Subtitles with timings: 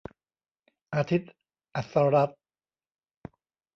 [0.95, 1.31] อาทิตย์
[1.75, 2.39] อัสสรัตน์